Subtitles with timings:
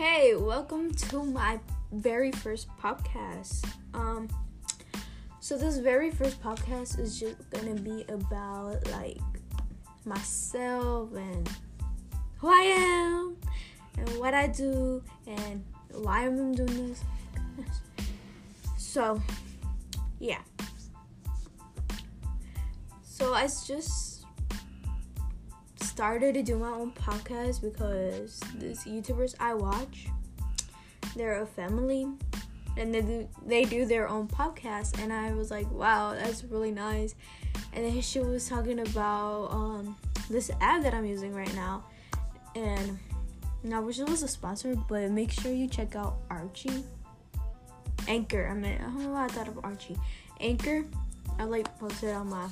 [0.00, 1.60] Hey, welcome to my
[1.92, 3.68] very first podcast.
[3.92, 4.28] Um
[5.40, 9.18] so this very first podcast is just going to be about like
[10.06, 11.50] myself and
[12.38, 13.36] who I am
[13.98, 17.04] and what I do and why I'm doing this.
[18.78, 19.20] so,
[20.18, 20.40] yeah.
[23.02, 24.09] So I just
[26.00, 30.06] started to do my own podcast because these YouTubers I watch,
[31.14, 32.06] they're a family
[32.78, 36.70] and they do, they do their own podcast and I was like, wow, that's really
[36.70, 37.14] nice.
[37.74, 39.94] And then she was talking about um,
[40.30, 41.84] this app that I'm using right now,
[42.56, 42.98] and
[43.62, 46.82] now it was a sponsor, but make sure you check out Archie.
[48.08, 48.48] Anchor.
[48.48, 49.98] I mean, I don't know why I thought of Archie.
[50.40, 50.82] Anchor.
[51.38, 52.48] I like posted on my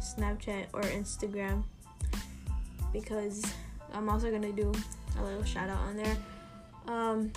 [0.00, 1.64] Snapchat or Instagram
[2.92, 3.44] because
[3.92, 4.72] I'm also gonna do
[5.18, 6.16] a little shout out on there.
[6.86, 7.32] Um,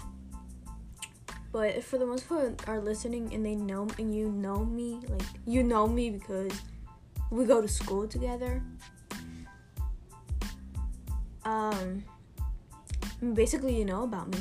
[1.52, 5.24] but for the most part are listening and they know and you know me, like
[5.46, 6.52] you know me because
[7.32, 8.62] we go to school together.
[11.44, 12.04] Um,
[13.34, 14.40] basically you know about me.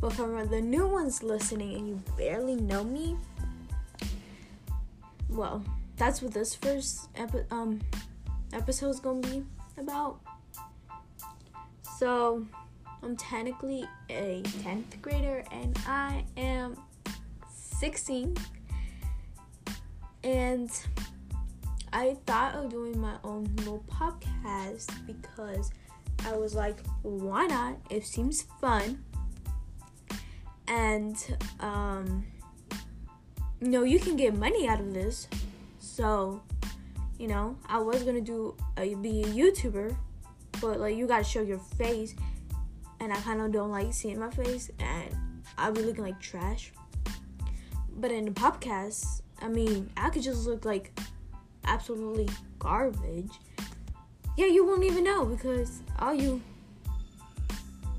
[0.00, 3.16] But for the new ones listening and you barely know me,
[5.28, 5.62] well,
[5.96, 7.80] that's what this first epi- um
[8.52, 9.44] episode's gonna be
[9.78, 10.20] about.
[11.98, 12.46] So,
[13.02, 16.76] I'm technically a 10th grader and I am
[17.48, 18.36] 16.
[20.24, 20.70] And
[21.92, 25.72] I thought of doing my own little podcast because
[26.24, 27.76] I was like, why not?
[27.90, 29.04] It seems fun.
[30.68, 31.16] And,
[31.58, 32.24] um,
[33.60, 35.26] you know, you can get money out of this.
[35.80, 36.40] So,
[37.18, 39.96] you know, I was gonna do a, be a YouTuber,
[40.60, 42.14] but like you gotta show your face,
[43.00, 45.16] and I kind of don't like seeing my face, and
[45.58, 46.72] I'll be looking like trash.
[47.96, 50.98] But in the podcast, I mean, I could just look like
[51.64, 52.28] absolutely
[52.58, 53.32] garbage.
[54.36, 56.40] Yeah, you won't even know because all you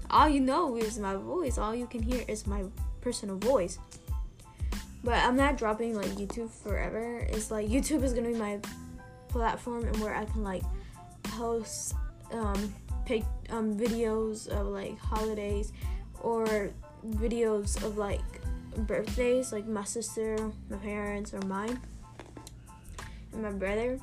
[0.10, 1.58] all you know is my voice.
[1.58, 2.64] All you can hear is my
[3.02, 3.80] personal voice.
[5.04, 7.20] But I'm not dropping like YouTube forever.
[7.30, 8.60] It's like YouTube is gonna be my
[9.34, 10.64] platform and where I can like
[11.24, 11.96] post
[12.32, 12.74] um
[13.06, 15.74] pick um videos of like holidays
[16.22, 16.72] or
[17.18, 18.22] videos of like
[18.78, 20.38] birthdays like my sister,
[20.70, 21.80] my parents or mine
[23.34, 24.00] and my brother.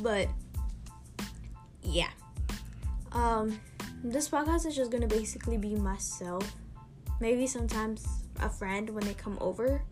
[0.00, 0.28] But
[1.82, 2.10] yeah.
[3.12, 3.60] Um
[4.02, 6.56] this podcast is just gonna basically be myself.
[7.20, 8.04] Maybe sometimes
[8.40, 9.82] a friend when they come over.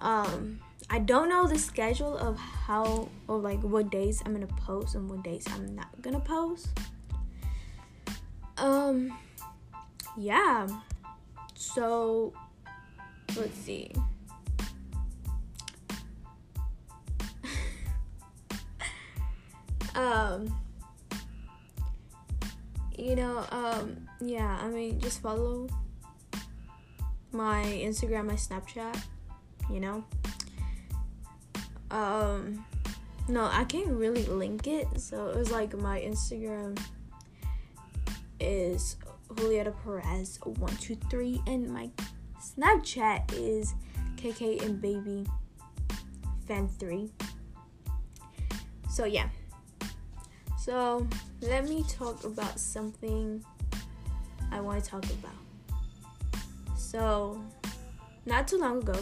[0.00, 4.94] Um, I don't know the schedule of how or like what days I'm gonna post
[4.94, 6.68] and what days I'm not gonna post.
[8.58, 9.16] Um,
[10.16, 10.68] yeah.
[11.54, 12.32] So
[13.36, 13.90] let's see.
[19.94, 20.54] um
[22.98, 25.68] you know um yeah i mean just follow
[27.34, 28.96] my Instagram, my Snapchat,
[29.68, 30.04] you know.
[31.94, 32.64] Um
[33.28, 34.86] no, I can't really link it.
[35.00, 36.78] So it was like my Instagram
[38.40, 38.96] is
[39.28, 41.88] Julieta Perez one two three and my
[42.38, 43.74] Snapchat is
[44.16, 45.24] KK and Baby
[46.46, 47.12] Fan three.
[48.90, 49.28] So yeah.
[50.58, 51.06] So
[51.40, 53.44] let me talk about something
[54.50, 55.34] I want to talk about.
[56.76, 57.42] So,
[58.24, 58.94] not too long ago,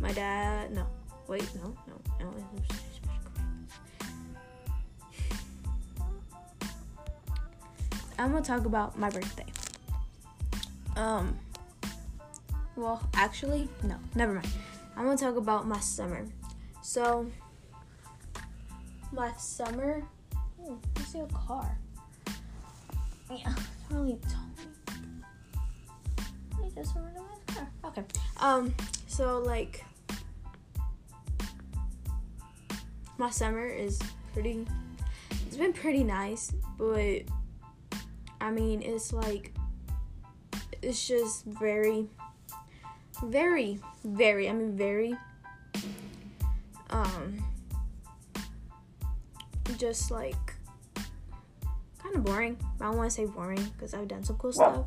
[0.00, 0.86] my dad, no,
[1.26, 2.34] wait, no, no, no.
[8.18, 9.46] I'm gonna talk about my birthday.
[10.96, 11.38] Um,
[12.76, 14.48] well, actually, no, never mind.
[14.96, 16.24] I'm gonna talk about my summer.
[16.82, 17.30] So,
[19.12, 20.02] my summer.
[20.64, 21.78] Oh, I see a car.
[23.30, 24.48] Yeah, it's really tall
[26.78, 27.02] just my
[27.84, 28.04] Okay.
[28.38, 28.74] Um.
[29.06, 29.84] So like,
[33.16, 33.98] my summer is
[34.32, 34.66] pretty.
[35.46, 37.22] It's been pretty nice, but
[38.40, 39.54] I mean, it's like,
[40.82, 42.06] it's just very,
[43.24, 44.48] very, very.
[44.48, 45.16] I mean, very.
[46.90, 47.42] Um.
[49.78, 50.54] Just like
[52.02, 52.56] kind of boring.
[52.80, 54.84] I don't want to say boring because I've done some cool stuff.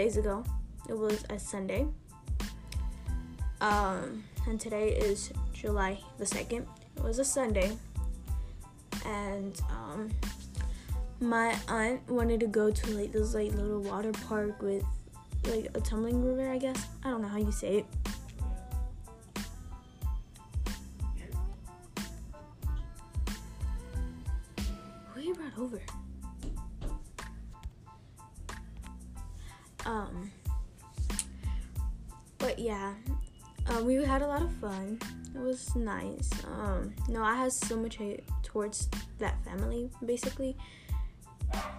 [0.00, 0.42] Days ago.
[0.88, 1.86] It was a sunday.
[3.60, 6.62] Um and today is july the 2nd
[6.96, 7.76] it was a sunday.
[9.04, 10.08] And um
[11.20, 14.84] my aunt wanted to go to like this like little water park with
[15.44, 16.86] like a tumbling river i guess.
[17.04, 17.86] I don't know how you say it
[35.66, 36.30] was nice.
[36.46, 40.56] Um, no, I had so much hate towards that family, basically.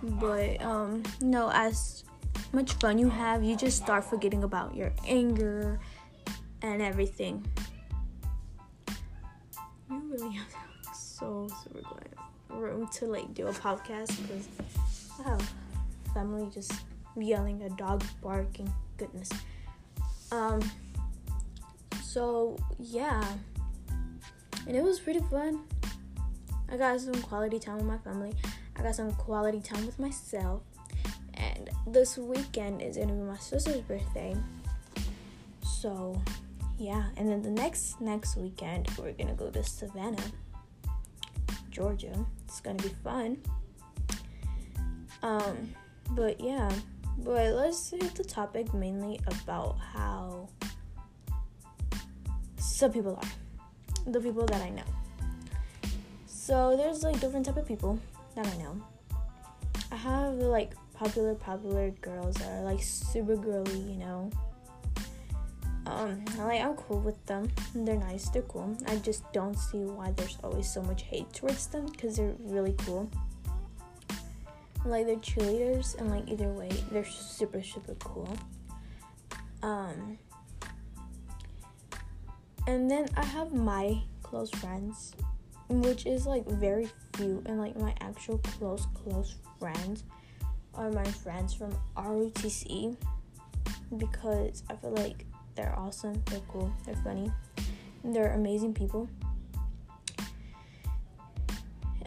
[0.03, 2.03] But um, no, as
[2.53, 5.79] much fun you have, you just start forgetting about your anger
[6.61, 7.45] and everything.
[9.89, 12.09] You really have so super glad
[12.49, 14.47] room to like do a podcast because
[15.19, 15.53] I have
[16.13, 16.73] family just
[17.15, 18.71] yelling, a dog barking.
[18.97, 19.29] Goodness.
[20.31, 20.61] Um.
[22.03, 23.23] So yeah,
[24.71, 25.59] and it was pretty fun.
[26.71, 28.31] I got some quality time with my family.
[28.77, 30.61] I got some quality time with myself.
[31.33, 34.33] And this weekend is gonna be my sister's birthday.
[35.61, 36.21] So
[36.77, 40.31] yeah, and then the next next weekend we're gonna go to Savannah,
[41.69, 42.25] Georgia.
[42.45, 43.39] It's gonna be fun.
[45.21, 45.75] Um,
[46.11, 46.71] but yeah.
[47.17, 50.47] But let's hit the topic mainly about how
[52.55, 53.40] some people are.
[54.07, 54.83] The people that I know.
[56.25, 57.99] So there's like different type of people
[58.35, 58.81] that I know.
[59.91, 64.29] I have like popular popular girls that are like super girly, you know.
[65.85, 67.51] Um, like I'm cool with them.
[67.73, 68.77] They're nice, they're cool.
[68.87, 72.75] I just don't see why there's always so much hate towards them because they're really
[72.79, 73.09] cool
[74.85, 78.29] like they're cheerleaders and like either way they're super super cool
[79.61, 80.17] um
[82.67, 85.13] and then i have my close friends
[85.69, 90.03] which is like very few and like my actual close close friends
[90.73, 92.95] are my friends from ROTC
[93.97, 95.25] because I feel like
[95.55, 97.31] they're awesome, they're cool, they're funny,
[98.03, 99.09] they're amazing people.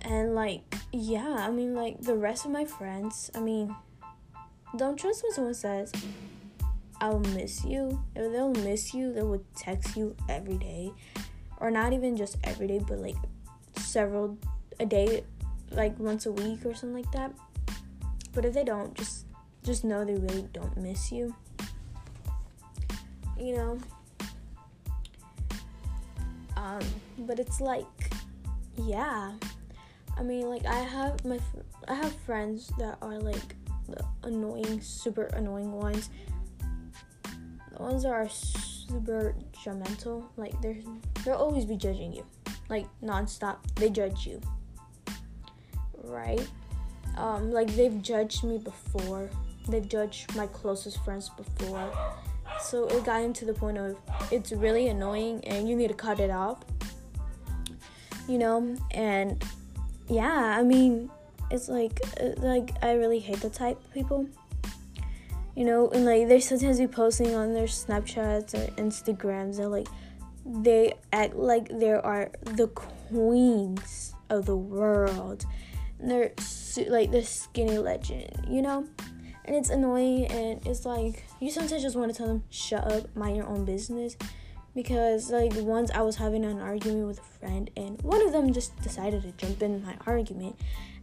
[0.02, 0.62] And like
[0.92, 3.74] yeah, I mean, like the rest of my friends, I mean,
[4.76, 5.92] don't trust what someone says,
[7.04, 8.02] I'll miss you.
[8.16, 10.90] If they'll miss you, they would text you every day.
[11.58, 13.16] Or not even just every day, but like
[13.76, 14.38] several
[14.80, 15.22] a day,
[15.70, 17.30] like once a week or something like that.
[18.32, 19.26] But if they don't, just
[19.62, 21.34] just know they really don't miss you.
[23.38, 23.78] You know?
[26.56, 26.80] Um,
[27.18, 28.14] but it's like,
[28.78, 29.32] yeah,
[30.16, 31.38] I mean, like I have my
[31.86, 33.56] I have friends that are like
[33.90, 36.08] the annoying, super annoying ones.
[37.76, 40.76] The ones that are super judgmental, like they're
[41.24, 42.24] they'll always be judging you,
[42.68, 43.56] like nonstop.
[43.74, 44.40] They judge you,
[46.04, 46.46] right?
[47.16, 49.28] Um, like they've judged me before.
[49.68, 51.92] They've judged my closest friends before.
[52.60, 53.96] So it got into the point of
[54.30, 56.58] it's really annoying and you need to cut it off.
[58.28, 59.44] You know, and
[60.08, 61.10] yeah, I mean,
[61.50, 64.28] it's like uh, like I really hate the type of people.
[65.54, 69.88] You know, and like they're sometimes be posting on their Snapchats or Instagrams and like
[70.44, 75.46] they act like they are the queens of the world.
[76.00, 76.32] And they're
[76.88, 78.86] like the skinny legend, you know?
[79.44, 83.14] And it's annoying and it's like you sometimes just want to tell them, shut up,
[83.14, 84.16] mind your own business
[84.74, 88.52] because like once I was having an argument with a friend and one of them
[88.52, 90.56] just decided to jump in my argument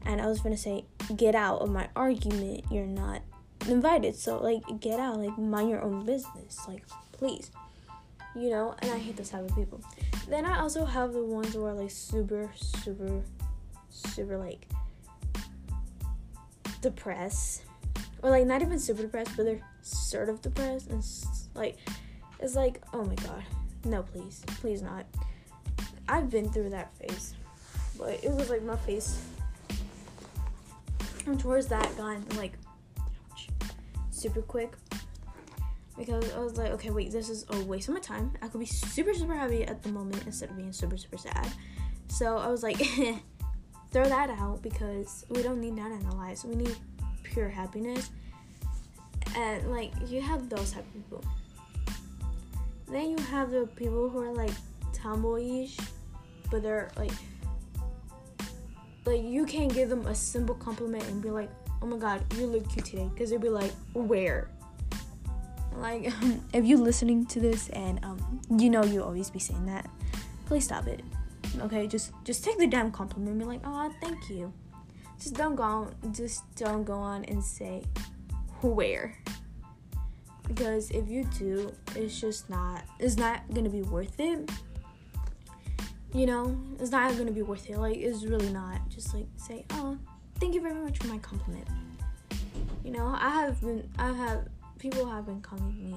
[0.06, 3.22] and I was gonna say get out of my argument you're not
[3.68, 4.16] invited.
[4.16, 5.18] So like get out.
[5.20, 6.60] Like mind your own business.
[6.68, 7.52] Like please.
[8.36, 8.76] You know?
[8.80, 9.82] And I hate those type of people.
[10.28, 13.22] Then I also have the ones who are like super super
[13.90, 14.68] super like
[16.82, 17.64] depressed.
[18.24, 20.90] Or like not even super depressed but they're sort of depressed.
[20.90, 21.04] And
[21.56, 21.78] like
[22.40, 23.44] it's like oh my god.
[23.84, 24.44] No, please.
[24.60, 25.06] Please not.
[26.08, 27.36] I've been through that phase.
[27.98, 29.24] But it was like my face.
[31.26, 32.54] And towards that gone like
[34.22, 34.74] super quick.
[35.98, 38.32] Because I was like, okay, wait, this is a waste of my time.
[38.42, 41.52] I could be super, super happy at the moment instead of being super, super sad.
[42.08, 42.78] So I was like,
[43.92, 46.46] throw that out because we don't need that in our lives.
[46.46, 46.76] We need
[47.24, 48.10] pure happiness.
[49.36, 51.24] And like, you have those type of people
[52.92, 54.52] then you have the people who are like
[54.94, 55.78] tomboyish,
[56.52, 57.14] but they're like
[59.06, 61.50] like you can't give them a simple compliment and be like,
[61.82, 64.50] "Oh my god, you look cute today," because they'd be like, "Where?"
[65.76, 66.12] Like,
[66.54, 69.90] if you're listening to this and um, you know you always be saying that,
[70.46, 71.02] please stop it.
[71.60, 74.54] Okay, just just take the damn compliment and be like, "Oh, thank you."
[75.18, 75.96] Just don't go on.
[76.12, 77.84] Just don't go on and say,
[78.62, 79.18] "Where?"
[80.48, 82.84] Because if you do, it's just not.
[83.00, 84.50] It's not gonna be worth it
[86.14, 87.78] you know, it's not gonna be worth it.
[87.78, 88.88] Like, it's really not.
[88.90, 89.98] Just like say, oh,
[90.42, 91.68] thank you very much for my compliment.
[92.84, 94.48] You know, I have been, I have,
[94.80, 95.96] people have been calling me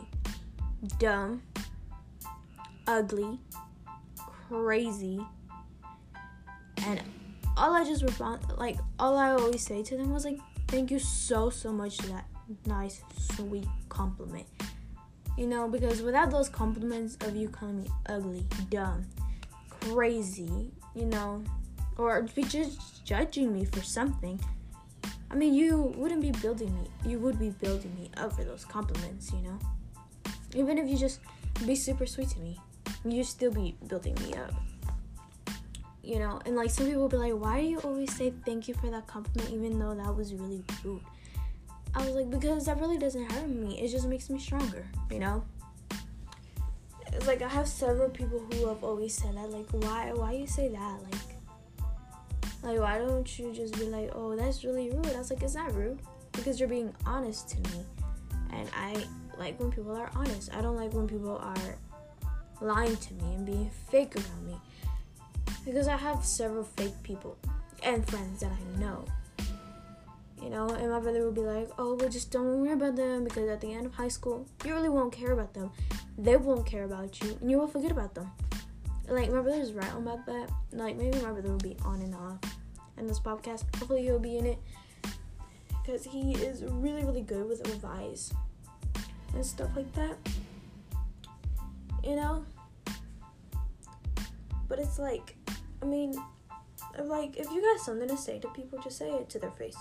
[0.99, 1.43] dumb,
[2.87, 3.41] ugly,
[4.19, 5.19] crazy,
[6.87, 7.01] and
[7.57, 10.99] all I just respond, like, all I always say to them was like, thank you
[10.99, 12.27] so, so much for that
[12.67, 14.47] nice, sweet compliment.
[15.39, 19.07] You know, because without those compliments of you calling me ugly, dumb,
[19.81, 21.43] crazy, you know,
[21.99, 24.41] or be just judging me for something.
[25.31, 26.89] I mean, you wouldn't be building me.
[27.05, 29.59] You would be building me up for those compliments, you know.
[30.55, 31.21] Even if you just
[31.67, 32.59] be super sweet to me,
[33.05, 34.53] you'd still be building me up.
[36.03, 38.69] You know, and like some people will be like, "Why do you always say thank
[38.69, 41.01] you for that compliment, even though that was really rude?"
[41.95, 43.81] I was like, because that really doesn't hurt me.
[43.81, 45.45] It just makes me stronger, you know
[47.15, 49.51] it's like I have several people who have always said that.
[49.51, 50.99] Like, why why you say that?
[51.11, 51.34] Like,
[52.65, 55.07] like why don't you just be like, oh, that's really rude?
[55.15, 56.01] I was like, it's not rude
[56.33, 57.85] because you're being honest to me,
[58.53, 59.05] and I
[59.39, 60.53] like when people are honest.
[60.55, 61.77] I don't like when people are
[62.61, 64.57] lying to me and being fake around me
[65.65, 67.37] because I have several fake people
[67.83, 69.05] and friends that I know.
[70.43, 73.25] You know, and my brother would be like, "Oh, but just don't worry about them
[73.25, 75.71] because at the end of high school, you really won't care about them
[76.17, 78.31] they won't care about you and you will forget about them.
[79.09, 80.51] Like my brother's right on about that.
[80.73, 82.39] Like maybe my brother will be on and off
[82.97, 83.65] in this podcast.
[83.77, 84.59] Hopefully he'll be in it
[85.83, 88.33] because he is really really good with advice
[89.35, 90.17] and stuff like that.
[92.03, 92.45] You know.
[94.67, 95.37] But it's like,
[95.83, 96.15] I mean,
[96.99, 99.77] like if you got something to say to people, just say it to their face.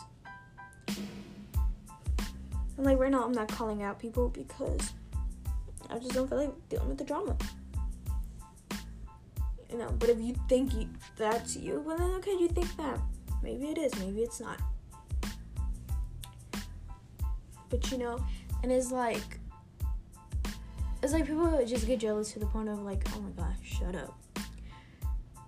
[2.77, 4.93] And like right now, I'm not calling out people because
[5.89, 7.37] I just don't feel like dealing with the drama.
[9.73, 10.87] You know, but if you think you,
[11.17, 12.99] that's you, well then okay, you think that.
[13.41, 14.59] Maybe it is, maybe it's not.
[17.69, 18.23] But you know,
[18.61, 19.39] and it's like
[21.01, 23.95] it's like people just get jealous to the point of like, oh my gosh, shut
[23.95, 24.15] up.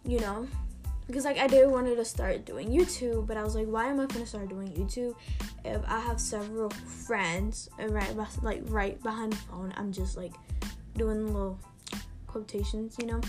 [0.04, 0.48] You know?
[1.06, 4.00] Because like I did wanted to start doing YouTube, but I was like, why am
[4.00, 5.16] I gonna start doing YouTube
[5.64, 10.34] if I have several friends and right like right behind the phone, I'm just like
[10.98, 11.60] doing little
[12.26, 13.22] quotations, you know,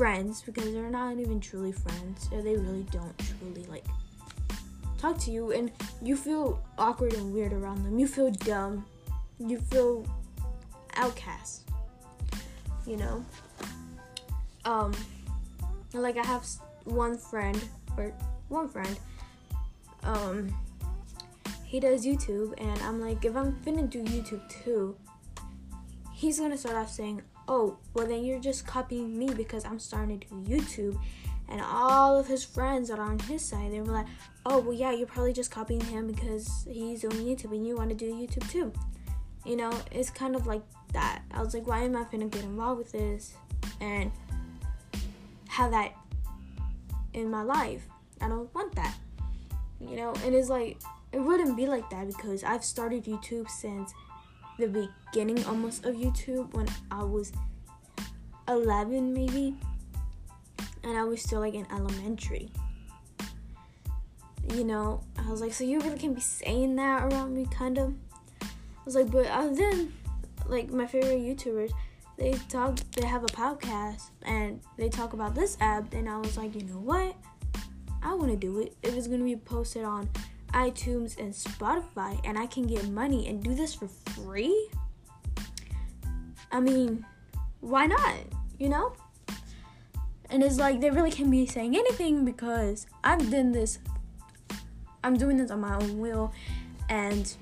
[0.00, 3.84] friends because they're not even truly friends, or they really don't truly like
[4.96, 7.98] talk to you, and you feel awkward and weird around them.
[7.98, 8.86] You feel dumb.
[9.38, 10.06] You feel
[10.94, 11.68] outcast.
[12.86, 13.22] You know.
[14.64, 14.94] Um,
[15.92, 16.46] like I have
[16.84, 17.62] one friend
[17.98, 18.14] or
[18.48, 18.98] one friend.
[20.02, 20.56] Um
[21.66, 24.96] he does YouTube, and I'm like, if I'm finna do YouTube too,
[26.14, 30.20] he's gonna start off saying, oh, well, then you're just copying me because I'm starting
[30.20, 30.98] to do YouTube.
[31.48, 34.06] And all of his friends that are on his side, they were like,
[34.46, 37.90] oh, well, yeah, you're probably just copying him because he's doing YouTube and you want
[37.90, 38.72] to do YouTube too.
[39.44, 41.22] You know, it's kind of like that.
[41.32, 43.34] I was like, why am I going to get involved with this
[43.80, 44.12] and
[45.48, 45.92] have that
[47.14, 47.84] in my life?
[48.20, 48.94] I don't want that.
[49.80, 50.78] You know, and it's like,
[51.10, 53.92] it wouldn't be like that because I've started YouTube since
[54.60, 57.32] the beginning almost of YouTube when I was
[58.48, 59.56] 11 maybe
[60.84, 62.50] and I was still like in elementary.
[64.52, 67.78] You know, I was like, so you really can't be saying that around me, kind
[67.78, 67.94] of.
[68.42, 68.46] I
[68.84, 69.92] was like, but uh, then,
[70.46, 71.70] like my favorite YouTubers,
[72.16, 76.36] they talk, they have a podcast and they talk about this app, and I was
[76.36, 77.14] like, you know what?
[78.02, 80.08] I want to do it if it's gonna be posted on
[80.52, 84.68] iTunes, and Spotify, and I can get money and do this for free?
[86.52, 87.04] I mean,
[87.60, 88.14] why not?
[88.58, 88.92] You know?
[90.28, 93.78] And it's like they really can't be saying anything because I've done this.
[95.02, 96.32] I'm doing this on my own will,
[96.88, 97.34] and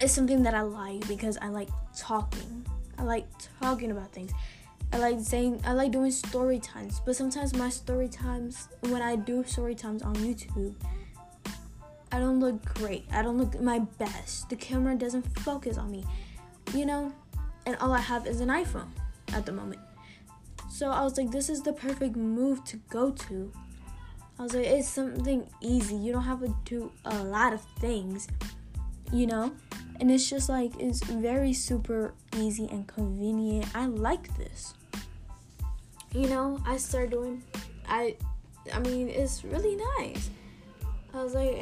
[0.00, 2.66] it's something that I like because I like talking.
[2.98, 3.26] I like
[3.60, 4.32] talking about things.
[4.92, 9.16] I like saying I like doing story times, but sometimes my story times when I
[9.16, 10.74] do story times on YouTube,
[12.12, 13.06] I don't look great.
[13.12, 14.48] I don't look my best.
[14.50, 16.04] The camera doesn't focus on me,
[16.74, 17.12] you know?
[17.66, 18.88] And all I have is an iPhone
[19.32, 19.80] at the moment.
[20.68, 23.52] So I was like, this is the perfect move to go to.
[24.38, 25.94] I was like, it's something easy.
[25.94, 28.26] You don't have to do a lot of things,
[29.12, 29.52] you know?
[30.00, 33.66] And it's just like, it's very super easy and convenient.
[33.74, 34.72] I like this.
[36.12, 37.42] You know, I started doing,
[37.86, 38.16] I,
[38.72, 40.30] I mean, it's really nice.
[41.12, 41.52] I was like,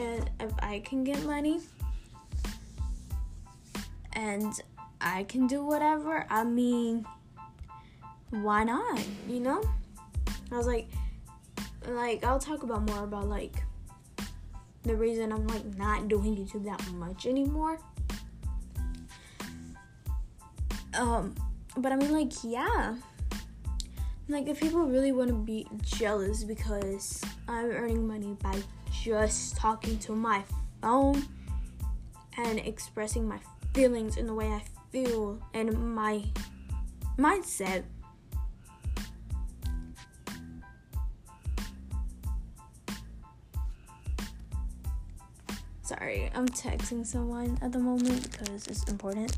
[0.41, 1.61] if I can get money
[4.13, 4.53] and
[5.01, 7.07] I can do whatever, I mean,
[8.31, 9.01] why not?
[9.29, 9.63] You know?
[10.53, 10.89] I was like,
[11.87, 13.63] like I'll talk about more about like
[14.83, 17.79] the reason I'm like not doing YouTube that much anymore.
[20.95, 21.35] Um,
[21.77, 22.97] but I mean like yeah.
[24.29, 28.57] Like if people really want to be jealous because I'm earning money by
[29.03, 30.43] just talking to my
[30.83, 31.25] phone
[32.37, 33.39] and expressing my
[33.75, 36.25] feelings in the way I feel and my
[37.19, 37.85] mindset
[45.83, 49.35] Sorry, I'm texting someone at the moment because it's important.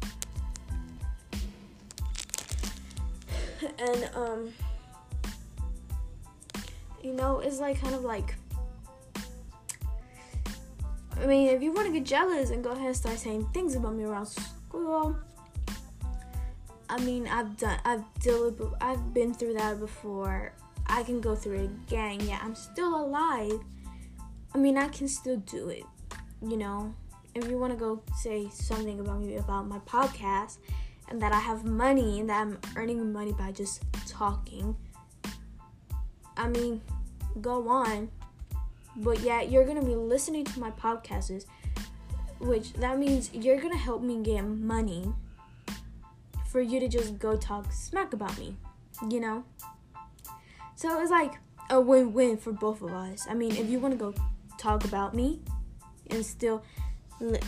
[3.79, 4.53] and um
[7.05, 8.35] you know, it's like kind of like
[11.31, 13.95] mean, if you want to get jealous and go ahead and start saying things about
[13.95, 15.17] me around school,
[16.89, 20.53] I mean, I've done, I've dealt, I've been through that before.
[20.87, 22.21] I can go through it again.
[22.27, 23.61] Yeah, I'm still alive.
[24.55, 25.85] I mean, I can still do it
[26.43, 26.95] you know,
[27.35, 30.59] if you want to go say something about me about my podcast
[31.09, 34.77] and that I have money and that I'm earning money by just talking,
[36.37, 36.81] I mean,
[37.41, 38.11] go on.
[38.97, 41.47] But yeah, you're gonna be listening to my podcasts,
[42.41, 45.13] which that means you're gonna help me get money
[46.49, 48.57] for you to just go talk smack about me,
[49.09, 49.45] you know?
[50.75, 51.35] So it's like
[51.71, 53.27] a win win for both of us.
[53.29, 54.15] I mean, if you wanna go
[54.59, 55.41] talk about me,
[56.11, 56.63] and still
[57.21, 57.39] li-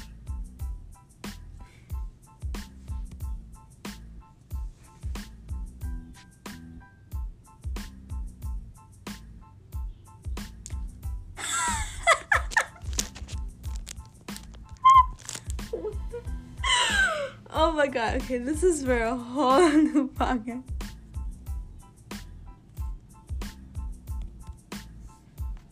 [18.03, 20.63] god, okay, this is for a whole new podcast.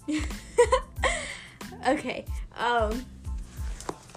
[1.88, 2.24] okay,
[2.56, 3.04] um,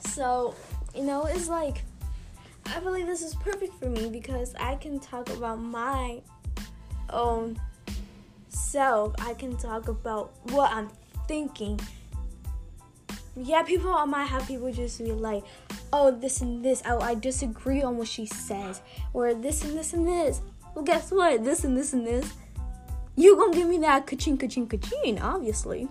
[0.02, 0.54] so,
[0.96, 1.84] you know, it's like,
[2.66, 6.22] I believe this is perfect for me because I can talk about my
[7.10, 7.60] own
[8.50, 9.16] self.
[9.20, 10.90] I can talk about what I'm
[11.28, 11.80] thinking.
[13.36, 15.44] Yeah, people might have people just be like,
[15.94, 16.84] oh, this and this.
[16.86, 18.82] Oh, I disagree on what she says.
[19.14, 20.42] Or this and this and this.
[20.76, 21.44] Well, guess what?
[21.46, 22.34] This and this and this.
[23.16, 25.88] You gonna give me that ka-ching, ka-ching, ka-ching, obviously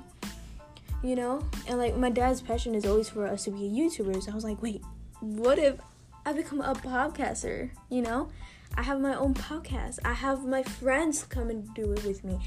[1.02, 1.44] you know?
[1.66, 4.30] And like my dad's passion is always for us to be YouTubers.
[4.30, 4.82] I was like, wait,
[5.20, 5.76] what if
[6.24, 7.70] I become a podcaster?
[7.90, 8.28] You know?
[8.76, 9.98] I have my own podcast.
[10.04, 12.38] I have my friends come and do it with me.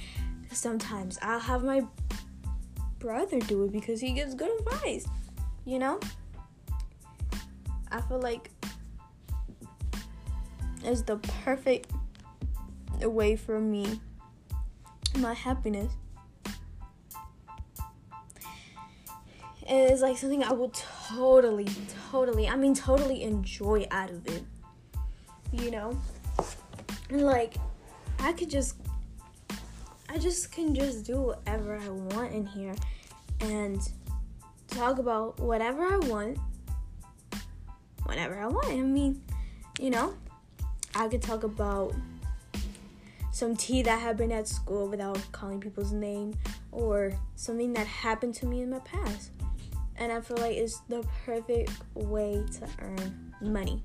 [0.52, 1.84] Sometimes I'll have my
[3.00, 5.06] brother do it because he gives good advice.
[5.66, 6.00] You know?
[7.96, 8.52] I feel like
[10.84, 11.92] it's the perfect
[13.02, 14.02] way for me
[15.18, 15.94] my happiness
[19.70, 21.68] is like something I will totally,
[22.12, 24.44] totally, I mean, totally enjoy out of it.
[25.54, 26.00] You know?
[27.10, 27.56] Like,
[28.20, 28.76] I could just,
[30.10, 32.76] I just can just do whatever I want in here
[33.40, 33.80] and
[34.68, 36.38] talk about whatever I want
[38.06, 38.68] whenever I want.
[38.68, 39.22] I mean,
[39.80, 40.14] you know,
[40.96, 41.94] I could talk about
[43.32, 46.34] some tea that happened at school without calling people's name
[46.72, 49.32] or something that happened to me in my past
[49.98, 53.84] and I feel like it's the perfect way to earn money.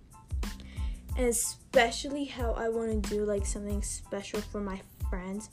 [1.17, 5.51] And especially how I want to do like something special for my friends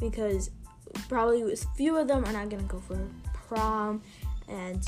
[0.00, 0.50] because
[1.08, 2.98] probably a few of them are not gonna go for
[3.34, 4.02] prom
[4.48, 4.84] and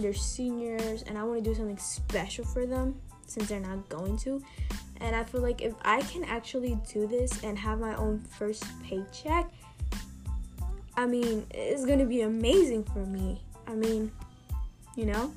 [0.00, 4.16] they're seniors and I want to do something special for them since they're not going
[4.18, 4.42] to.
[5.00, 8.64] And I feel like if I can actually do this and have my own first
[8.84, 9.50] paycheck,
[10.96, 13.42] I mean, it's gonna be amazing for me.
[13.66, 14.12] I mean,
[14.96, 15.32] you know?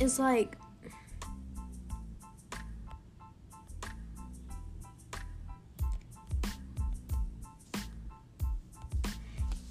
[0.00, 0.56] It's like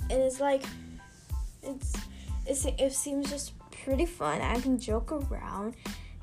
[0.10, 0.64] and it's like
[1.68, 1.94] it's,
[2.46, 3.54] it's it seems just
[3.84, 4.42] pretty fun.
[4.42, 5.76] I can joke around.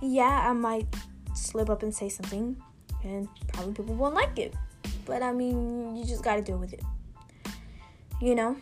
[0.03, 0.87] Yeah, I might
[1.35, 2.57] slip up and say something
[3.03, 4.55] and probably people won't like it.
[5.05, 6.83] But I mean, you just got to deal with it.
[8.21, 8.57] you know,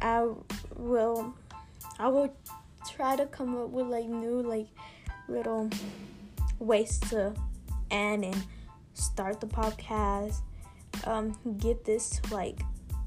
[0.00, 0.28] I
[0.76, 1.34] will
[1.98, 2.34] I will
[2.88, 4.68] try to come up with like new like
[5.28, 5.70] little
[6.58, 7.34] ways to
[7.90, 8.44] end and
[8.94, 10.36] start the podcast.
[11.04, 12.60] Um, get this like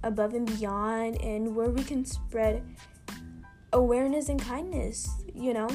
[0.04, 2.64] above and beyond and where we can spread
[3.74, 5.70] awareness and kindness, you know?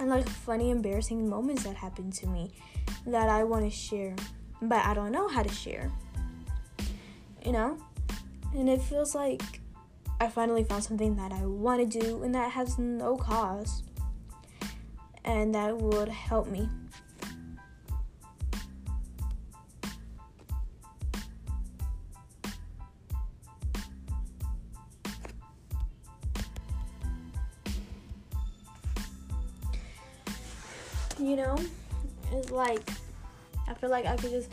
[0.00, 2.52] And like funny, embarrassing moments that happened to me
[3.06, 4.14] that I want to share,
[4.62, 5.90] but I don't know how to share.
[7.44, 7.78] You know?
[8.54, 9.42] And it feels like
[10.20, 13.84] I finally found something that I want to do and that has no cost
[15.24, 16.68] and that would help me.
[32.58, 32.90] Like
[33.66, 34.50] I feel like I could just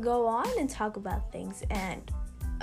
[0.00, 2.10] go on and talk about things and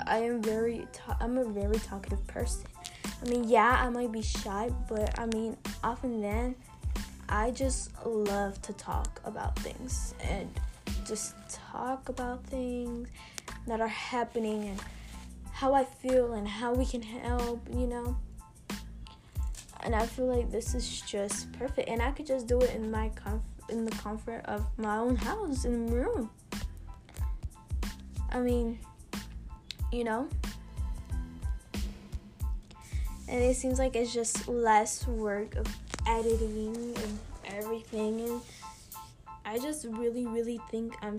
[0.06, 0.86] I am very
[1.20, 2.66] I'm a very talkative person.
[3.04, 6.54] I mean, yeah, I might be shy, but I mean, often then
[7.28, 10.50] I just love to talk about things and
[11.06, 13.08] just talk about things
[13.66, 14.82] that are happening and
[15.52, 18.16] how I feel and how we can help, you know.
[19.84, 22.90] And I feel like this is just perfect, and I could just do it in
[22.90, 26.30] my comf- in the comfort of my own house in the room.
[28.30, 28.78] I mean,
[29.92, 30.28] you know?
[33.28, 35.66] And it seems like it's just less work of
[36.06, 38.20] editing and everything.
[38.20, 38.40] And
[39.44, 41.18] I just really, really think I'm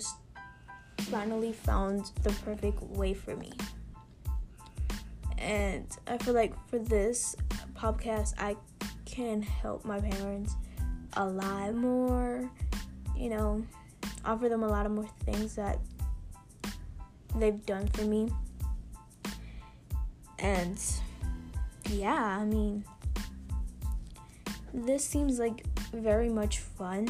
[0.99, 3.51] finally found the perfect way for me.
[5.37, 7.35] And I feel like for this
[7.83, 8.55] podcast, I
[9.03, 10.55] can help my parents
[11.17, 12.49] a lot more,
[13.17, 13.65] you know,
[14.23, 15.79] offer them a lot of more things that
[17.35, 18.31] they've done for me.
[20.39, 20.81] And
[21.89, 22.85] yeah, I mean,
[24.73, 27.09] this seems like very much fun.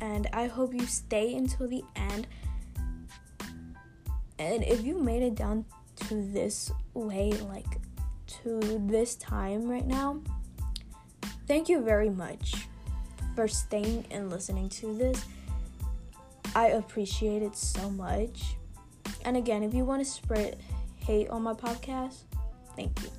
[0.00, 2.28] And I hope you stay until the end.
[4.38, 5.64] And if you made it down
[6.08, 7.80] to this way, like
[8.42, 10.20] to this time right now,
[11.46, 12.66] thank you very much
[13.34, 15.24] for staying and listening to this.
[16.54, 18.56] I appreciate it so much.
[19.24, 20.58] And again, if you want to spread
[20.96, 22.22] hate on my podcast,
[22.76, 23.10] thank you.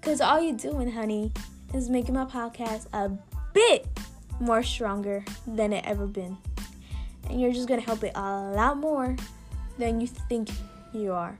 [0.00, 1.32] Because all you're doing, honey,
[1.74, 3.10] is making my podcast a
[3.52, 3.86] bit
[4.40, 6.36] more stronger than it ever been.
[7.28, 9.16] And you're just going to help it a lot more
[9.78, 10.48] than you think
[10.92, 11.38] you are.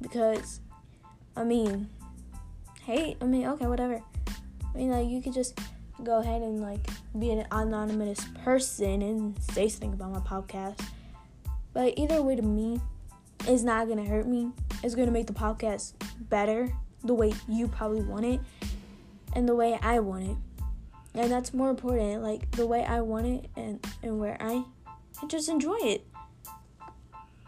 [0.00, 0.60] Because,
[1.38, 1.88] I mean,
[2.82, 4.02] hate, I mean, okay, whatever.
[4.74, 5.56] I mean, like, you could just
[6.02, 6.84] go ahead and, like,
[7.16, 10.80] be an anonymous person and say something about my podcast.
[11.72, 12.80] But either way, to me,
[13.46, 14.50] it's not gonna hurt me.
[14.82, 15.92] It's gonna make the podcast
[16.28, 16.72] better
[17.04, 18.40] the way you probably want it
[19.34, 20.36] and the way I want it.
[21.14, 24.64] And that's more important, like the way I want it and, and where I
[25.28, 26.04] just enjoy it.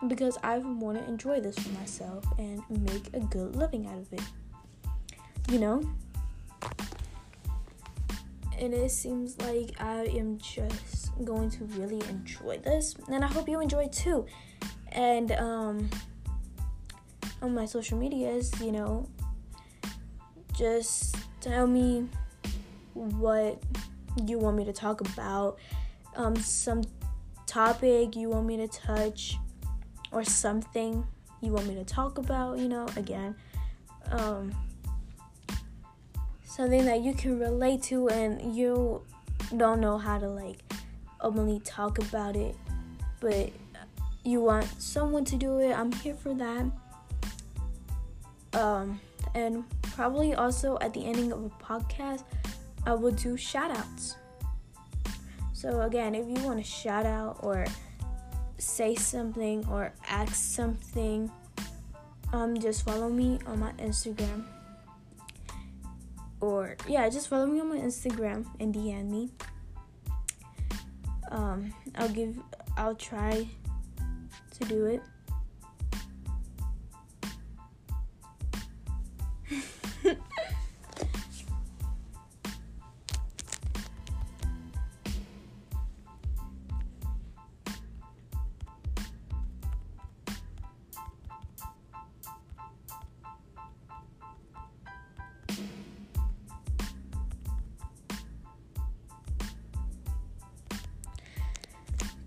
[0.09, 4.13] Because I want to enjoy this for myself and make a good living out of
[4.13, 4.23] it.
[5.51, 5.83] You know?
[8.59, 12.95] And it seems like I am just going to really enjoy this.
[13.09, 14.27] And I hope you enjoy too
[14.93, 15.91] and um,
[17.43, 19.09] on my social medias, you know,
[20.57, 22.07] just tell me
[22.95, 23.63] what
[24.27, 25.59] you want me to talk about,
[26.17, 26.83] um, some
[27.47, 29.37] topic you want me to touch,
[30.13, 31.07] or something
[31.41, 33.35] you want me to talk about, you know, again,
[34.11, 34.55] um,
[36.45, 39.03] something that you can relate to and you
[39.57, 40.59] don't know how to like
[41.21, 42.55] openly talk about it,
[43.21, 43.51] but
[44.25, 46.71] you want someone to do it, I'm here for that.
[48.53, 49.01] Um,
[49.35, 52.25] and probably also at the ending of a podcast,
[52.85, 54.17] I will do shout outs.
[55.53, 57.67] So, again, if you want to shout out or
[58.61, 61.31] say something or ask something,
[62.33, 64.45] um, just follow me on my Instagram.
[66.41, 69.31] Or, yeah, just follow me on my Instagram and DM me.
[71.31, 72.39] Um, I'll give,
[72.77, 73.47] I'll try
[74.59, 75.03] to do it.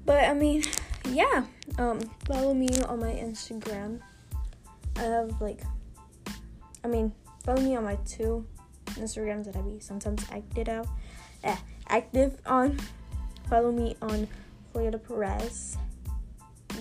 [0.05, 0.63] But I mean,
[1.09, 1.45] yeah
[1.77, 3.99] um, follow me on my Instagram
[4.95, 5.61] I have like,
[6.83, 7.11] I mean,
[7.43, 8.45] follow me on my two
[8.91, 10.87] Instagrams that I be sometimes active out,
[11.43, 12.79] eh, active on.
[13.49, 14.27] Follow me on
[14.71, 15.77] Florida Perez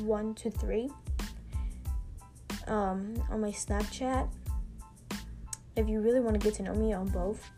[0.01, 0.91] one two three.
[2.67, 4.29] Um, on my Snapchat.
[5.75, 7.51] If you really want to get to know me on both.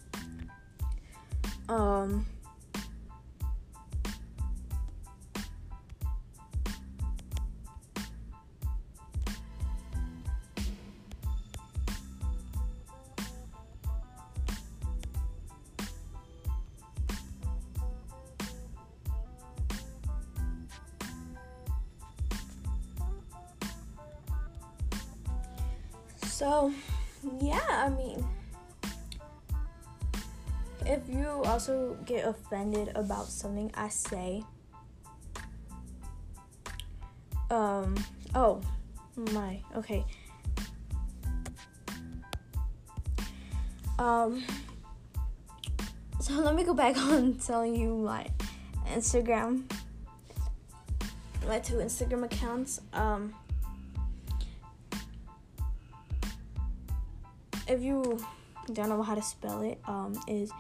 [1.69, 2.27] Um,
[26.35, 26.75] So,
[27.41, 28.27] yeah, I mean,
[30.85, 34.43] if you also get offended about something I say,
[37.53, 37.95] um,
[38.35, 38.61] oh
[39.31, 40.05] my, okay.
[44.01, 44.43] Um,
[46.19, 48.27] so let me go back on telling you my
[48.89, 49.71] Instagram,
[51.47, 52.81] my two Instagram accounts.
[52.93, 53.33] Um,
[57.69, 58.25] if you
[58.73, 60.51] don't know how to spell it, um, is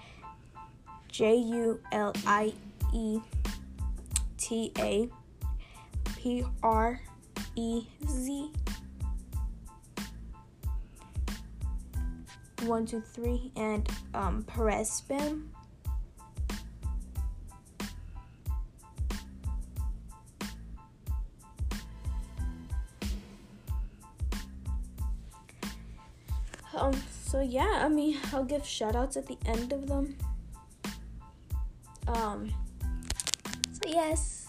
[1.08, 2.52] J U L I
[2.92, 3.20] E
[4.38, 5.08] T A
[6.16, 7.00] P R
[7.56, 8.50] E Z.
[12.62, 15.53] One, two, three, and um, Perez spam.
[26.76, 30.16] Um, so yeah, I mean, I'll give shout outs at the end of them.
[32.08, 32.52] Um,
[33.72, 34.48] so yes.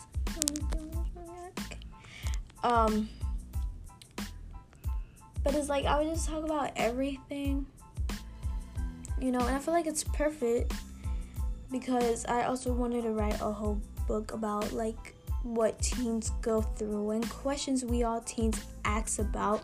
[2.63, 3.09] Um,
[5.43, 7.67] but it's like I would just talk about everything,
[9.21, 10.73] you know, and I feel like it's perfect
[11.71, 17.11] because I also wanted to write a whole book about like what teens go through
[17.11, 19.61] and questions we all teens ask about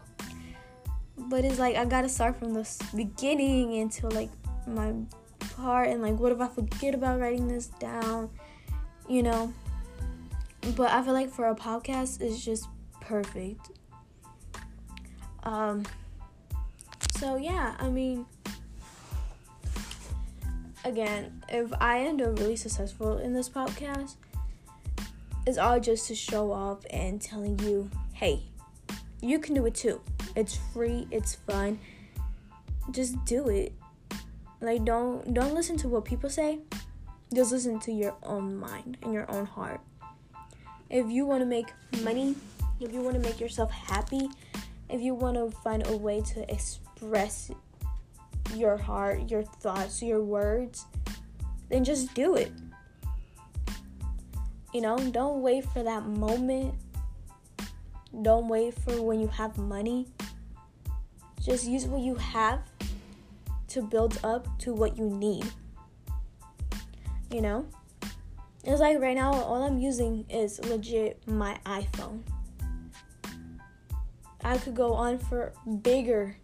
[1.32, 4.30] but it's like I gotta start from the beginning until like
[4.67, 4.94] my
[5.56, 8.30] part and like what if I forget about writing this down,
[9.08, 9.54] you know?
[10.76, 12.67] But I feel like for a podcast it's just
[13.00, 13.72] perfect.
[15.44, 15.86] Um
[17.17, 18.26] so yeah, I mean
[20.84, 24.15] again, if I end up really successful in this podcast,
[25.48, 28.51] it's all just to show off and telling you, hey,
[29.22, 30.02] you can do it too.
[30.36, 31.80] It's free, it's fun.
[32.92, 33.74] Just do it.
[34.60, 36.60] Like don't don't listen to what people say.
[37.34, 39.80] Just listen to your own mind and your own heart.
[40.90, 41.68] If you want to make
[42.04, 42.36] money,
[42.80, 44.30] if you want to make yourself happy,
[44.90, 47.52] if you want to find a way to express
[48.56, 50.86] your heart, your thoughts, your words,
[51.70, 52.52] then just do it.
[54.74, 56.76] You know, don't wait for that moment.
[58.19, 60.08] Don't wait for when you have money.
[61.41, 62.62] Just use what you have
[63.69, 65.45] to build up to what you need.
[67.32, 67.65] You know?
[68.63, 72.21] It's like right now, all I'm using is legit my iPhone.
[74.43, 76.36] I could go on for bigger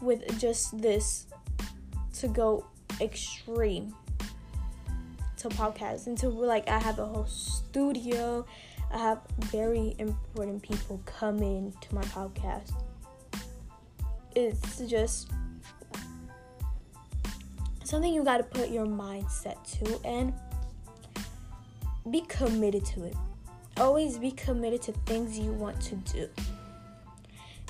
[0.00, 1.26] with just this
[2.14, 2.66] to go
[3.00, 3.94] extreme
[5.38, 8.46] to podcast until like I have a whole studio.
[8.94, 12.72] I have very important people come in to my podcast
[14.34, 15.30] it's just
[17.84, 20.32] something you got to put your mindset to and
[22.10, 23.16] be committed to it.
[23.76, 26.28] Always be committed to things you want to do.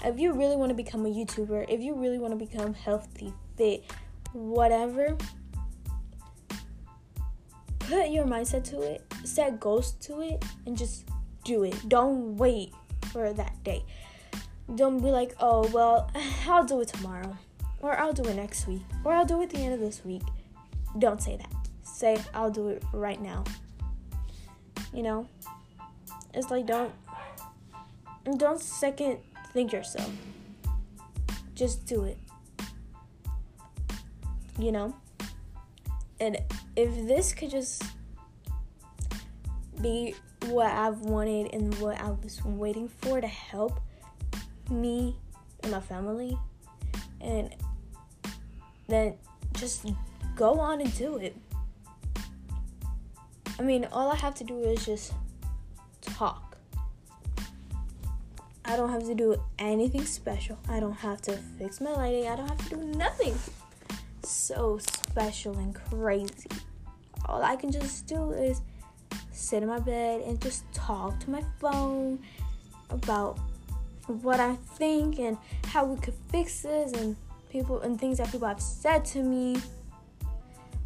[0.04, 3.32] If you really want to become a YouTuber, if you really want to become healthy,
[3.56, 3.84] fit,
[4.32, 5.16] whatever,
[7.78, 11.04] put your mindset to it, set goals to it, and just
[11.44, 11.88] do it.
[11.88, 12.72] Don't wait
[13.12, 13.85] for that day.
[14.74, 16.11] Don't be like, oh, well,
[16.48, 17.37] I'll do it tomorrow,
[17.80, 20.04] or I'll do it next week, or I'll do it at the end of this
[20.04, 20.22] week.
[20.98, 21.52] Don't say that.
[21.83, 23.44] Say, I'll do it right now.
[24.92, 25.28] You know?
[26.33, 26.92] It's like, don't,
[28.37, 29.18] don't second
[29.52, 30.11] think yourself.
[31.54, 32.18] Just do it.
[34.59, 34.96] You know?
[36.20, 36.38] And
[36.76, 37.83] if this could just
[39.80, 40.14] be
[40.48, 43.80] what I've wanted and what I was waiting for to help
[44.70, 45.16] me
[45.62, 46.38] and my family
[47.20, 47.54] and
[48.88, 49.14] then
[49.54, 49.87] just
[50.37, 51.37] go on and do it.
[53.59, 55.14] I mean, all I have to do is just
[56.00, 56.57] talk.
[58.64, 60.59] I don't have to do anything special.
[60.68, 62.26] I don't have to fix my lighting.
[62.28, 63.35] I don't have to do nothing
[64.22, 66.48] so special and crazy.
[67.26, 68.62] All I can just do is
[69.44, 72.18] sit in my bed and just talk to my phone
[72.90, 73.38] about
[74.07, 77.16] what I think and how we could fix this and
[77.50, 79.61] people and things that people have said to me.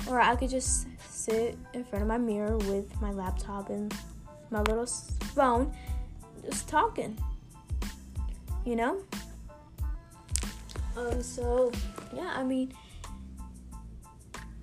[0.09, 3.95] Or I could just sit in front of my mirror with my laptop and
[4.51, 5.73] my little phone
[6.45, 7.17] just talking.
[8.65, 9.03] You know?
[10.97, 11.71] Um so
[12.15, 12.73] yeah, I mean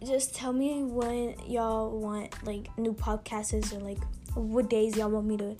[0.05, 3.97] just tell me when y'all want like new podcasts or like
[4.35, 5.55] what days y'all want me to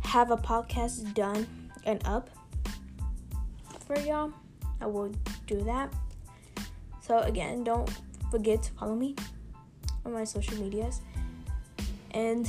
[0.00, 1.46] have a podcast done
[1.84, 2.30] and up
[3.86, 4.32] for y'all.
[4.80, 5.12] I will
[5.46, 5.92] do that.
[7.00, 7.88] So again, don't
[8.30, 9.14] forget to follow me
[10.04, 11.00] on my social medias
[12.10, 12.48] and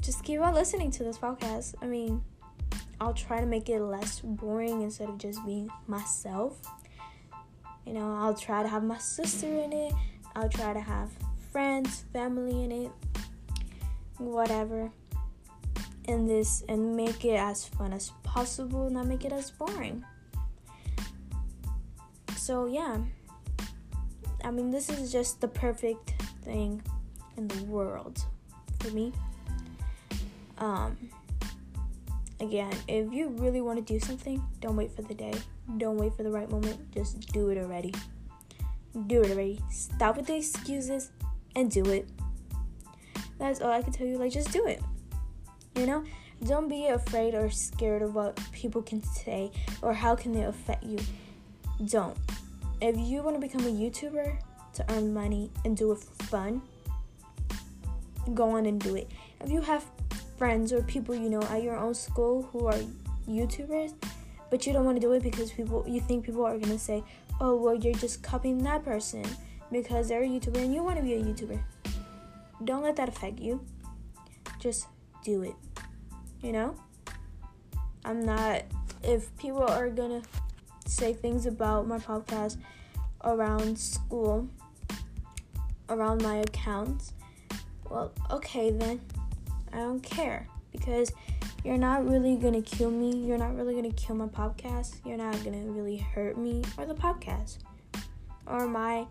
[0.00, 1.74] just keep on listening to this podcast.
[1.82, 2.22] I mean,
[3.00, 6.60] I'll try to make it less boring instead of just being myself.
[7.84, 9.92] You know, I'll try to have my sister in it
[10.38, 11.10] I'll try to have
[11.50, 12.92] friends, family in it,
[14.18, 14.88] whatever.
[16.04, 20.04] In this and make it as fun as possible, not make it as boring.
[22.36, 22.98] So yeah.
[24.44, 26.82] I mean this is just the perfect thing
[27.36, 28.24] in the world
[28.78, 29.12] for me.
[30.58, 30.96] Um
[32.38, 35.34] again, if you really want to do something, don't wait for the day.
[35.78, 36.94] Don't wait for the right moment.
[36.94, 37.92] Just do it already
[39.06, 39.60] do it already.
[39.70, 41.10] Stop with the excuses
[41.54, 42.08] and do it.
[43.38, 44.18] That's all I can tell you.
[44.18, 44.82] Like, just do it.
[45.76, 46.04] You know?
[46.44, 49.50] Don't be afraid or scared of what people can say
[49.82, 50.98] or how can they affect you.
[51.86, 52.16] Don't.
[52.80, 54.38] If you want to become a YouTuber
[54.74, 56.62] to earn money and do it for fun,
[58.34, 59.10] go on and do it.
[59.40, 59.84] If you have
[60.36, 62.78] friends or people you know at your own school who are
[63.28, 63.94] YouTubers,
[64.50, 67.02] but you don't want to do it because people you think people are gonna say,
[67.40, 69.24] oh, well, you're just copying that person
[69.70, 71.60] because they're a YouTuber and you want to be a YouTuber.
[72.64, 73.64] Don't let that affect you.
[74.58, 74.86] Just
[75.24, 75.54] do it.
[76.42, 76.74] You know?
[78.04, 78.62] I'm not,
[79.02, 80.22] if people are gonna
[80.86, 82.56] say things about my podcast
[83.24, 84.48] around school,
[85.88, 87.12] around my accounts,
[87.88, 89.00] well, okay then.
[89.72, 91.12] I don't care because
[91.64, 93.26] you're not really gonna kill me.
[93.26, 94.96] You're not really gonna kill my podcast.
[95.04, 97.58] You're not gonna really hurt me or the podcast
[98.46, 99.06] or my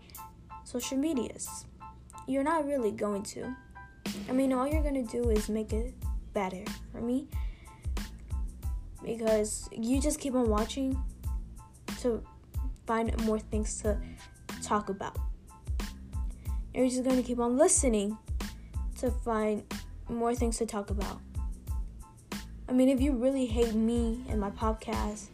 [0.64, 1.66] social medias.
[2.26, 3.54] You're not really going to.
[4.28, 5.94] I mean, all you're gonna do is make it
[6.32, 7.26] better for me
[9.04, 10.98] because you just keep on watching
[12.00, 12.22] to
[12.86, 13.98] find more things to
[14.62, 15.16] talk about.
[16.74, 18.16] You're just gonna keep on listening
[18.98, 19.62] to find
[20.08, 21.20] more things to talk about.
[22.68, 25.28] I mean, if you really hate me and my podcast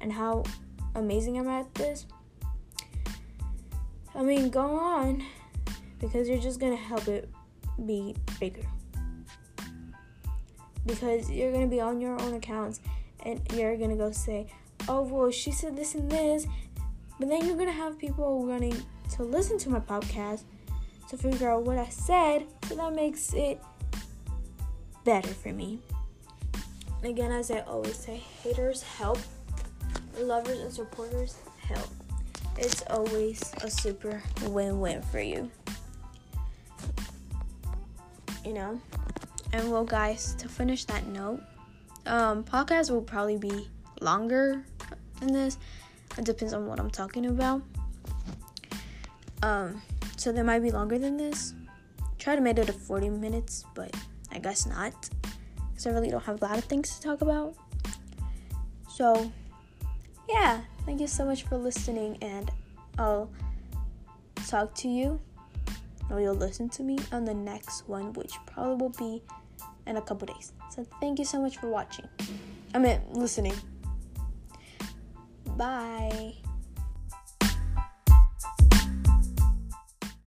[0.00, 0.42] and how
[0.96, 2.06] amazing I'm at this,
[4.14, 5.22] I mean, go on
[6.00, 7.28] because you're just gonna help it
[7.86, 8.66] be bigger.
[10.84, 12.80] Because you're gonna be on your own accounts
[13.24, 14.52] and you're gonna go say,
[14.88, 16.46] oh, well, she said this and this,
[17.20, 18.74] but then you're gonna have people running
[19.12, 20.42] to listen to my podcast
[21.08, 23.62] to figure out what I said, so that makes it
[25.04, 25.80] better for me.
[27.02, 29.18] Again, as I always say, haters help,
[30.18, 31.88] lovers and supporters help.
[32.58, 35.50] It's always a super win win for you.
[38.44, 38.80] You know?
[39.52, 41.42] And well, guys, to finish that note,
[42.04, 43.68] um, podcast will probably be
[44.02, 44.62] longer
[45.20, 45.56] than this.
[46.18, 47.62] It depends on what I'm talking about.
[49.42, 49.80] Um,
[50.18, 51.54] so they might be longer than this.
[52.18, 53.94] Try to make it to 40 minutes, but
[54.30, 55.08] I guess not
[55.80, 57.54] because I really don't have a lot of things to talk about.
[58.88, 59.32] So,
[60.28, 62.50] yeah, thank you so much for listening, and
[62.98, 63.30] I'll
[64.46, 65.18] talk to you,
[66.10, 69.22] or you'll listen to me on the next one, which probably will be
[69.86, 70.52] in a couple days.
[70.70, 72.08] So, thank you so much for watching.
[72.74, 73.54] I mean, listening.
[75.56, 76.34] Bye.